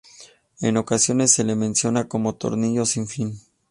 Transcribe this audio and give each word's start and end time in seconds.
En 0.61 0.77
ocasiones 0.77 1.31
se 1.31 1.43
le 1.43 1.55
menciona 1.55 2.07
como 2.07 2.33
tornillo 2.33 2.87
sin 2.87 3.05
fin. 3.07 3.39